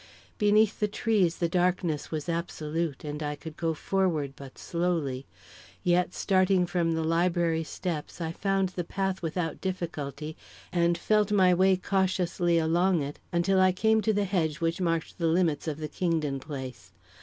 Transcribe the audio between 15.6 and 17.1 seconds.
of the Kingdon place.